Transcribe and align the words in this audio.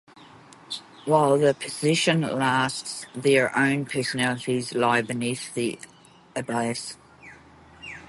While 1.05 1.37
the 1.37 1.53
possession 1.53 2.21
lasts, 2.21 3.05
their 3.13 3.55
own 3.55 3.85
personality 3.85 4.59
lies 4.75 5.07
in 5.11 5.77
abeyance. 6.35 6.97